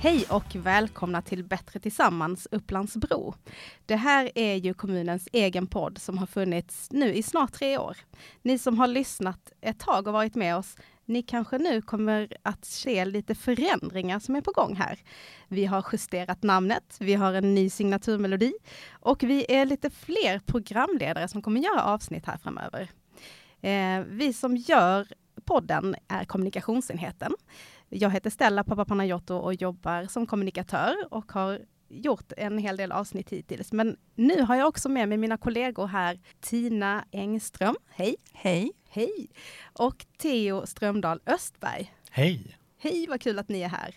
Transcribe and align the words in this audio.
Hej 0.00 0.24
och 0.30 0.56
välkomna 0.56 1.22
till 1.22 1.44
Bättre 1.44 1.80
Tillsammans 1.80 2.48
Upplandsbro. 2.50 3.34
Det 3.86 3.96
här 3.96 4.30
är 4.34 4.54
ju 4.54 4.74
kommunens 4.74 5.28
egen 5.32 5.66
podd 5.66 5.98
som 5.98 6.18
har 6.18 6.26
funnits 6.26 6.88
nu 6.90 7.14
i 7.14 7.22
snart 7.22 7.52
tre 7.52 7.78
år. 7.78 7.96
Ni 8.42 8.58
som 8.58 8.78
har 8.78 8.86
lyssnat 8.86 9.52
ett 9.60 9.78
tag 9.78 10.06
och 10.06 10.12
varit 10.12 10.34
med 10.34 10.56
oss, 10.56 10.76
ni 11.04 11.22
kanske 11.22 11.58
nu 11.58 11.82
kommer 11.82 12.36
att 12.42 12.64
se 12.64 13.04
lite 13.04 13.34
förändringar 13.34 14.18
som 14.18 14.36
är 14.36 14.40
på 14.40 14.52
gång 14.52 14.76
här. 14.76 14.98
Vi 15.48 15.66
har 15.66 15.86
justerat 15.92 16.42
namnet, 16.42 16.96
vi 17.00 17.14
har 17.14 17.32
en 17.32 17.54
ny 17.54 17.70
signaturmelodi 17.70 18.52
och 18.90 19.22
vi 19.22 19.46
är 19.48 19.66
lite 19.66 19.90
fler 19.90 20.38
programledare 20.46 21.28
som 21.28 21.42
kommer 21.42 21.60
göra 21.60 21.82
avsnitt 21.82 22.26
här 22.26 22.36
framöver. 22.36 22.90
Eh, 23.60 24.00
vi 24.08 24.32
som 24.32 24.56
gör 24.56 25.08
podden 25.44 25.96
är 26.08 26.24
kommunikationsenheten. 26.24 27.34
Jag 27.88 28.10
heter 28.10 28.30
Stella 28.30 28.64
Papapanagiotou 28.64 29.36
och 29.36 29.54
jobbar 29.54 30.04
som 30.06 30.26
kommunikatör 30.26 30.94
och 31.10 31.32
har 31.32 31.60
gjort 31.88 32.32
en 32.36 32.58
hel 32.58 32.76
del 32.76 32.92
avsnitt 32.92 33.30
hittills. 33.30 33.72
Men 33.72 33.96
nu 34.14 34.42
har 34.42 34.56
jag 34.56 34.68
också 34.68 34.88
med 34.88 35.08
mig 35.08 35.18
mina 35.18 35.36
kollegor 35.36 35.86
här. 35.86 36.20
Tina 36.40 37.04
Engström, 37.10 37.76
hej! 37.88 38.16
Hej! 38.32 38.72
Hej! 38.88 39.30
Och 39.72 40.06
Theo 40.18 40.66
Strömdahl 40.66 41.20
Östberg. 41.26 41.94
Hej! 42.10 42.58
Hej, 42.80 43.06
vad 43.08 43.20
kul 43.20 43.38
att 43.38 43.48
ni 43.48 43.60
är 43.60 43.68
här. 43.68 43.94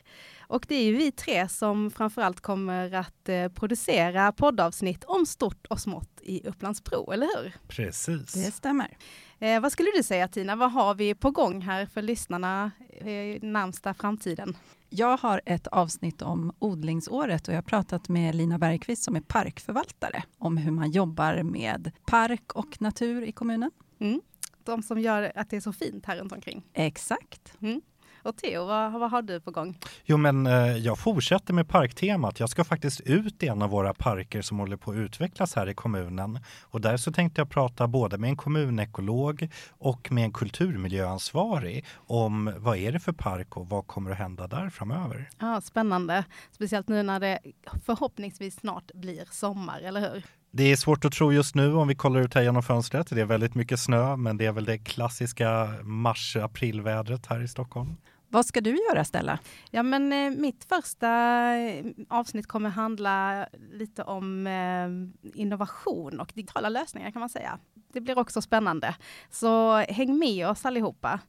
Och 0.51 0.65
det 0.67 0.75
är 0.75 0.83
ju 0.83 0.95
vi 0.95 1.11
tre 1.11 1.47
som 1.47 1.91
framförallt 1.91 2.41
kommer 2.41 2.93
att 2.93 3.29
eh, 3.29 3.47
producera 3.47 4.31
poddavsnitt 4.31 5.03
om 5.03 5.25
stort 5.25 5.67
och 5.67 5.79
smått 5.79 6.21
i 6.21 6.47
Upplandsbro, 6.47 7.11
eller 7.11 7.27
hur? 7.37 7.53
Precis. 7.67 8.33
Det 8.33 8.51
stämmer. 8.51 8.97
Eh, 9.39 9.61
vad 9.61 9.71
skulle 9.71 9.89
du 9.97 10.03
säga 10.03 10.27
Tina, 10.27 10.55
vad 10.55 10.71
har 10.71 10.95
vi 10.95 11.15
på 11.15 11.31
gång 11.31 11.61
här 11.61 11.85
för 11.85 12.01
lyssnarna 12.01 12.71
eh, 12.89 13.41
närmsta 13.41 13.93
framtiden? 13.93 14.57
Jag 14.89 15.17
har 15.17 15.41
ett 15.45 15.67
avsnitt 15.67 16.21
om 16.21 16.53
odlingsåret 16.59 17.47
och 17.47 17.53
jag 17.53 17.57
har 17.57 17.63
pratat 17.63 18.09
med 18.09 18.35
Lina 18.35 18.59
Bergqvist 18.59 19.03
som 19.03 19.15
är 19.15 19.21
parkförvaltare 19.21 20.23
om 20.37 20.57
hur 20.57 20.71
man 20.71 20.91
jobbar 20.91 21.43
med 21.43 21.91
park 22.05 22.51
och 22.53 22.81
natur 22.81 23.23
i 23.23 23.31
kommunen. 23.31 23.71
Mm. 23.99 24.21
De 24.63 24.83
som 24.83 24.99
gör 24.99 25.31
att 25.35 25.49
det 25.49 25.55
är 25.55 25.61
så 25.61 25.73
fint 25.73 26.05
här 26.05 26.17
runt 26.17 26.31
omkring. 26.31 26.63
Exakt. 26.73 27.53
Mm. 27.61 27.81
Och 28.23 28.37
Theo, 28.37 28.65
vad, 28.65 28.91
vad 28.91 29.11
har 29.11 29.21
du 29.21 29.39
på 29.39 29.51
gång? 29.51 29.77
Jo, 30.05 30.17
men 30.17 30.47
eh, 30.47 30.77
jag 30.77 30.99
fortsätter 30.99 31.53
med 31.53 31.67
parktemat. 31.67 32.39
Jag 32.39 32.49
ska 32.49 32.63
faktiskt 32.63 33.01
ut 33.01 33.43
i 33.43 33.47
en 33.47 33.61
av 33.61 33.69
våra 33.69 33.93
parker 33.93 34.41
som 34.41 34.59
håller 34.59 34.77
på 34.77 34.91
att 34.91 34.97
utvecklas 34.97 35.55
här 35.55 35.69
i 35.69 35.73
kommunen. 35.73 36.39
Och 36.61 36.81
där 36.81 36.97
så 36.97 37.11
tänkte 37.11 37.41
jag 37.41 37.49
prata 37.49 37.87
både 37.87 38.17
med 38.17 38.29
en 38.29 38.37
kommunekolog 38.37 39.49
och 39.69 40.11
med 40.11 40.23
en 40.23 40.33
kulturmiljöansvarig 40.33 41.85
om 41.95 42.53
vad 42.57 42.77
är 42.77 42.91
det 42.91 42.99
för 42.99 43.11
park 43.11 43.57
och 43.57 43.69
vad 43.69 43.87
kommer 43.87 44.11
att 44.11 44.17
hända 44.17 44.47
där 44.47 44.69
framöver. 44.69 45.29
Ja, 45.39 45.61
spännande, 45.61 46.25
speciellt 46.51 46.87
nu 46.87 47.03
när 47.03 47.19
det 47.19 47.39
förhoppningsvis 47.85 48.55
snart 48.55 48.91
blir 48.93 49.25
sommar, 49.31 49.79
eller 49.79 50.01
hur? 50.01 50.23
Det 50.53 50.71
är 50.71 50.75
svårt 50.75 51.05
att 51.05 51.13
tro 51.13 51.31
just 51.31 51.55
nu 51.55 51.73
om 51.73 51.87
vi 51.87 51.95
kollar 51.95 52.21
ut 52.21 52.33
här 52.33 52.41
genom 52.41 52.63
fönstret. 52.63 53.07
Det 53.09 53.21
är 53.21 53.25
väldigt 53.25 53.55
mycket 53.55 53.79
snö, 53.79 54.15
men 54.15 54.37
det 54.37 54.45
är 54.45 54.51
väl 54.51 54.65
det 54.65 54.77
klassiska 54.77 55.67
mars-aprilvädret 55.83 57.25
här 57.27 57.43
i 57.43 57.47
Stockholm. 57.47 57.95
Vad 58.27 58.45
ska 58.45 58.61
du 58.61 58.77
göra 58.89 59.05
Stella? 59.05 59.39
Ja, 59.69 59.83
men 59.83 60.13
eh, 60.13 60.31
mitt 60.31 60.63
första 60.63 61.07
eh, 61.55 61.85
avsnitt 62.09 62.47
kommer 62.47 62.69
handla 62.69 63.47
lite 63.71 64.03
om 64.03 64.47
eh, 64.47 65.39
innovation 65.39 66.19
och 66.19 66.31
digitala 66.35 66.69
lösningar 66.69 67.11
kan 67.11 67.19
man 67.19 67.29
säga. 67.29 67.59
Det 67.93 68.01
blir 68.01 68.19
också 68.19 68.41
spännande. 68.41 68.95
Så 69.29 69.75
häng 69.75 70.19
med 70.19 70.47
oss 70.47 70.65
allihopa. 70.65 71.19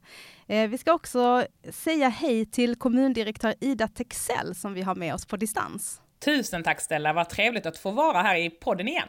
Eh, 0.47 0.69
vi 0.69 0.77
ska 0.77 0.93
också 0.93 1.45
säga 1.69 2.09
hej 2.09 2.45
till 2.45 2.75
kommundirektör 2.75 3.53
Ida 3.59 3.87
Texell 3.87 4.55
som 4.55 4.73
vi 4.73 4.81
har 4.81 4.95
med 4.95 5.13
oss 5.13 5.25
på 5.25 5.37
distans. 5.37 6.02
Tusen 6.25 6.63
tack 6.63 6.81
Stella, 6.81 7.13
vad 7.13 7.29
trevligt 7.29 7.65
att 7.65 7.77
få 7.77 7.91
vara 7.91 8.21
här 8.21 8.35
i 8.35 8.49
podden 8.49 8.87
igen. 8.87 9.07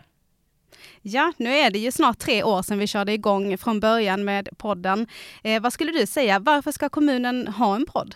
Ja, 1.02 1.32
nu 1.36 1.56
är 1.56 1.70
det 1.70 1.78
ju 1.78 1.92
snart 1.92 2.18
tre 2.18 2.42
år 2.42 2.62
sedan 2.62 2.78
vi 2.78 2.86
körde 2.86 3.12
igång 3.12 3.58
från 3.58 3.80
början 3.80 4.24
med 4.24 4.48
podden. 4.56 5.06
Eh, 5.42 5.62
vad 5.62 5.72
skulle 5.72 5.92
du 5.92 6.06
säga, 6.06 6.38
varför 6.38 6.72
ska 6.72 6.88
kommunen 6.88 7.48
ha 7.48 7.76
en 7.76 7.86
podd? 7.86 8.14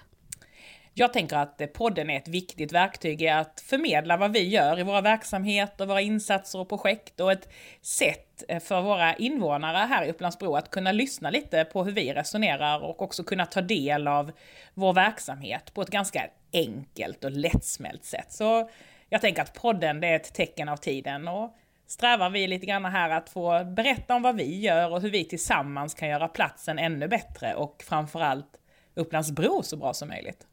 Jag 0.98 1.12
tänker 1.12 1.36
att 1.36 1.72
podden 1.72 2.10
är 2.10 2.16
ett 2.16 2.28
viktigt 2.28 2.72
verktyg 2.72 3.22
i 3.22 3.28
att 3.28 3.60
förmedla 3.60 4.16
vad 4.16 4.32
vi 4.32 4.48
gör 4.48 4.80
i 4.80 4.82
våra 4.82 5.00
verksamheter, 5.00 5.86
våra 5.86 6.00
insatser 6.00 6.58
och 6.58 6.68
projekt 6.68 7.20
och 7.20 7.32
ett 7.32 7.48
sätt 7.82 8.44
eh, 8.48 8.60
för 8.60 8.80
våra 8.80 9.14
invånare 9.14 9.76
här 9.76 10.04
i 10.04 10.10
Upplandsbro 10.10 10.56
att 10.56 10.70
kunna 10.70 10.92
lyssna 10.92 11.30
lite 11.30 11.64
på 11.64 11.84
hur 11.84 11.92
vi 11.92 12.12
resonerar 12.12 12.84
och 12.84 13.02
också 13.02 13.24
kunna 13.24 13.46
ta 13.46 13.60
del 13.60 14.08
av 14.08 14.32
vår 14.74 14.92
verksamhet 14.92 15.74
på 15.74 15.82
ett 15.82 15.90
ganska 15.90 16.26
enkelt 16.52 17.24
och 17.24 17.30
lättsmält 17.30 18.04
sätt. 18.04 18.32
Så 18.32 18.70
jag 19.08 19.20
tänker 19.20 19.42
att 19.42 19.54
podden 19.54 20.00
det 20.00 20.06
är 20.06 20.16
ett 20.16 20.34
tecken 20.34 20.68
av 20.68 20.76
tiden 20.76 21.28
och 21.28 21.56
strävar 21.86 22.30
vi 22.30 22.46
lite 22.46 22.66
grann 22.66 22.84
här 22.84 23.10
att 23.10 23.28
få 23.28 23.64
berätta 23.64 24.14
om 24.14 24.22
vad 24.22 24.36
vi 24.36 24.60
gör 24.60 24.92
och 24.92 25.00
hur 25.00 25.10
vi 25.10 25.24
tillsammans 25.24 25.94
kan 25.94 26.08
göra 26.08 26.28
platsen 26.28 26.78
ännu 26.78 27.08
bättre 27.08 27.54
och 27.54 27.84
framförallt 27.88 28.58
Upplandsbro 28.94 29.62
så 29.62 29.76
bra 29.76 29.94
som 29.94 30.08
möjligt. 30.08 30.47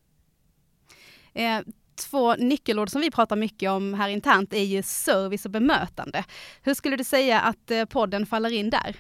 Eh, 1.36 1.60
två 2.10 2.36
nyckelord 2.36 2.90
som 2.90 3.02
vi 3.02 3.12
pratar 3.12 3.36
mycket 3.36 3.70
om 3.70 3.94
här 3.94 4.10
internt 4.10 4.54
är 4.54 4.64
ju 4.64 4.84
service 4.84 5.46
och 5.46 5.52
bemötande. 5.52 6.24
Hur 6.62 6.74
skulle 6.74 6.96
du 6.96 7.04
säga 7.04 7.42
att 7.42 7.72
eh, 7.72 7.86
podden 7.86 8.26
faller 8.26 8.54
in 8.54 8.70
där? 8.70 8.96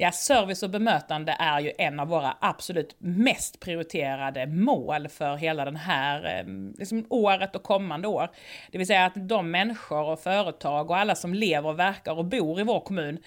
Ja, 0.00 0.12
service 0.12 0.62
och 0.62 0.70
bemötande 0.70 1.36
är 1.38 1.60
ju 1.60 1.72
en 1.78 2.00
av 2.00 2.08
våra 2.08 2.36
absolut 2.40 2.96
mest 2.98 3.60
prioriterade 3.60 4.46
mål 4.46 5.08
för 5.08 5.36
hela 5.36 5.64
den 5.64 5.76
här 5.76 6.38
eh, 6.38 6.44
liksom, 6.78 7.06
året 7.10 7.56
och 7.56 7.62
kommande 7.62 8.08
år. 8.08 8.30
Det 8.70 8.78
vill 8.78 8.86
säga 8.86 9.04
att 9.04 9.28
de 9.28 9.50
människor 9.50 10.04
och 10.04 10.20
företag 10.20 10.90
och 10.90 10.96
alla 10.96 11.14
som 11.14 11.34
lever, 11.34 11.72
verkar 11.72 12.18
och 12.18 12.24
bor 12.24 12.60
i 12.60 12.62
vår 12.62 12.80
kommun, 12.80 13.18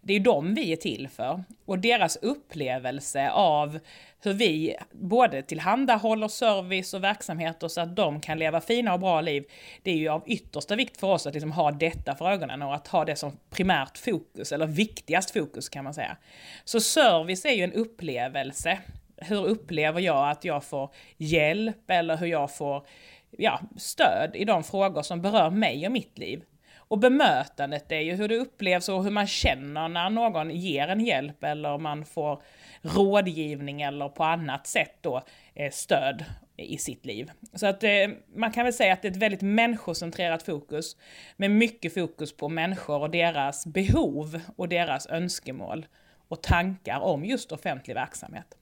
det 0.00 0.14
är 0.14 0.20
dem 0.20 0.54
vi 0.54 0.72
är 0.72 0.76
till 0.76 1.08
för. 1.08 1.44
Och 1.64 1.78
deras 1.78 2.16
upplevelse 2.16 3.30
av 3.30 3.78
hur 4.22 4.32
vi 4.32 4.76
både 4.92 5.42
tillhandahåller 5.42 6.28
service 6.28 6.94
och 6.94 7.04
verksamheter 7.04 7.68
så 7.68 7.80
att 7.80 7.96
de 7.96 8.20
kan 8.20 8.38
leva 8.38 8.60
fina 8.60 8.94
och 8.94 9.00
bra 9.00 9.20
liv. 9.20 9.44
Det 9.82 9.90
är 9.90 9.96
ju 9.96 10.08
av 10.08 10.22
yttersta 10.26 10.76
vikt 10.76 11.00
för 11.00 11.06
oss 11.06 11.26
att 11.26 11.34
liksom 11.34 11.52
ha 11.52 11.70
detta 11.70 12.14
för 12.14 12.30
ögonen 12.30 12.62
och 12.62 12.74
att 12.74 12.88
ha 12.88 13.04
det 13.04 13.16
som 13.16 13.36
primärt 13.50 13.98
fokus, 13.98 14.52
eller 14.52 14.66
viktigast 14.66 15.30
fokus 15.30 15.68
kan 15.68 15.84
man 15.84 15.94
säga. 15.94 16.16
Så 16.64 16.80
service 16.80 17.44
är 17.44 17.52
ju 17.52 17.64
en 17.64 17.72
upplevelse. 17.72 18.78
Hur 19.16 19.44
upplever 19.46 20.00
jag 20.00 20.30
att 20.30 20.44
jag 20.44 20.64
får 20.64 20.90
hjälp 21.16 21.90
eller 21.90 22.16
hur 22.16 22.26
jag 22.26 22.56
får 22.56 22.86
ja, 23.30 23.60
stöd 23.76 24.30
i 24.34 24.44
de 24.44 24.64
frågor 24.64 25.02
som 25.02 25.22
berör 25.22 25.50
mig 25.50 25.86
och 25.86 25.92
mitt 25.92 26.18
liv. 26.18 26.42
Och 26.90 26.98
bemötandet 26.98 27.92
är 27.92 28.00
ju 28.00 28.14
hur 28.14 28.28
det 28.28 28.36
upplevs 28.36 28.88
och 28.88 29.04
hur 29.04 29.10
man 29.10 29.26
känner 29.26 29.88
när 29.88 30.10
någon 30.10 30.50
ger 30.50 30.88
en 30.88 31.00
hjälp 31.00 31.44
eller 31.44 31.78
man 31.78 32.04
får 32.04 32.42
rådgivning 32.82 33.82
eller 33.82 34.08
på 34.08 34.24
annat 34.24 34.66
sätt 34.66 34.96
då 35.00 35.22
eh, 35.54 35.70
stöd 35.70 36.24
i 36.56 36.78
sitt 36.78 37.06
liv. 37.06 37.30
Så 37.54 37.66
att 37.66 37.84
eh, 37.84 37.90
man 38.36 38.52
kan 38.52 38.64
väl 38.64 38.72
säga 38.72 38.92
att 38.92 39.02
det 39.02 39.08
är 39.08 39.12
ett 39.12 39.16
väldigt 39.16 39.42
människocentrerat 39.42 40.42
fokus 40.42 40.96
med 41.36 41.50
mycket 41.50 41.94
fokus 41.94 42.36
på 42.36 42.48
människor 42.48 43.00
och 43.00 43.10
deras 43.10 43.66
behov 43.66 44.40
och 44.56 44.68
deras 44.68 45.06
önskemål 45.06 45.86
och 46.28 46.42
tankar 46.42 47.00
om 47.00 47.24
just 47.24 47.52
offentlig 47.52 47.94
verksamhet. 47.94 48.56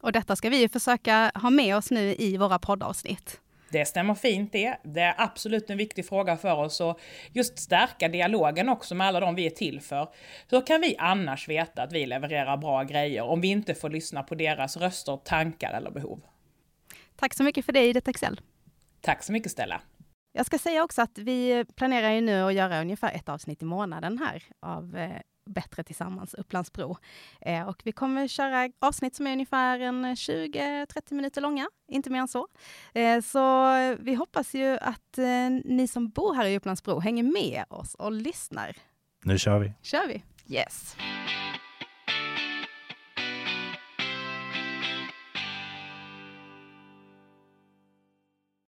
Och 0.00 0.12
detta 0.12 0.36
ska 0.36 0.50
vi 0.50 0.68
försöka 0.68 1.32
ha 1.34 1.50
med 1.50 1.76
oss 1.76 1.90
nu 1.90 2.14
i 2.18 2.36
våra 2.36 2.58
poddavsnitt. 2.58 3.40
Det 3.70 3.84
stämmer 3.84 4.14
fint 4.14 4.52
det. 4.52 4.76
Det 4.82 5.00
är 5.00 5.14
absolut 5.18 5.70
en 5.70 5.76
viktig 5.78 6.08
fråga 6.08 6.36
för 6.36 6.56
oss 6.56 6.80
och 6.80 7.00
just 7.32 7.58
stärka 7.58 8.08
dialogen 8.08 8.68
också 8.68 8.94
med 8.94 9.06
alla 9.06 9.20
de 9.20 9.34
vi 9.34 9.46
är 9.46 9.50
till 9.50 9.80
för. 9.80 10.08
Hur 10.48 10.66
kan 10.66 10.80
vi 10.80 10.96
annars 10.98 11.48
veta 11.48 11.82
att 11.82 11.92
vi 11.92 12.06
levererar 12.06 12.56
bra 12.56 12.82
grejer 12.82 13.22
om 13.22 13.40
vi 13.40 13.48
inte 13.48 13.74
får 13.74 13.90
lyssna 13.90 14.22
på 14.22 14.34
deras 14.34 14.76
röster, 14.76 15.16
tankar 15.16 15.72
eller 15.72 15.90
behov? 15.90 16.20
Tack 17.16 17.34
så 17.34 17.42
mycket 17.42 17.64
för 17.64 17.72
det, 17.72 17.86
Ida 17.86 18.00
Texell. 18.00 18.40
Tack 19.00 19.22
så 19.22 19.32
mycket 19.32 19.52
Stella. 19.52 19.80
Jag 20.32 20.46
ska 20.46 20.58
säga 20.58 20.84
också 20.84 21.02
att 21.02 21.18
vi 21.18 21.64
planerar 21.76 22.10
ju 22.10 22.20
nu 22.20 22.42
att 22.42 22.54
göra 22.54 22.80
ungefär 22.80 23.12
ett 23.12 23.28
avsnitt 23.28 23.62
i 23.62 23.64
månaden 23.64 24.18
här 24.18 24.42
av 24.60 24.96
eh, 24.96 25.20
Bättre 25.48 25.82
tillsammans, 25.82 26.34
Upplandsbro. 26.34 26.96
Eh, 27.40 27.68
och 27.68 27.82
vi 27.84 27.92
kommer 27.92 28.28
köra 28.28 28.70
avsnitt 28.78 29.16
som 29.16 29.26
är 29.26 29.32
ungefär 29.32 29.78
20-30 29.78 31.14
minuter 31.14 31.40
långa, 31.40 31.68
inte 31.88 32.10
mer 32.10 32.20
än 32.20 32.28
så. 32.28 32.48
Eh, 32.94 33.20
så 33.20 33.68
vi 34.00 34.14
hoppas 34.14 34.54
ju 34.54 34.78
att 34.80 35.18
eh, 35.18 35.50
ni 35.64 35.88
som 35.88 36.08
bor 36.08 36.34
här 36.34 36.46
i 36.46 36.56
Upplandsbro 36.56 37.00
hänger 37.00 37.22
med 37.22 37.64
oss 37.68 37.94
och 37.94 38.12
lyssnar. 38.12 38.76
Nu 39.24 39.38
kör 39.38 39.58
vi! 39.58 39.72
kör 39.82 40.06
vi! 40.08 40.22
Yes. 40.54 40.96